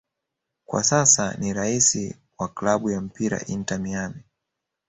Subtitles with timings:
[0.65, 4.23] Kwa sasa ni raisi wa klabu ya mpira Inter Miami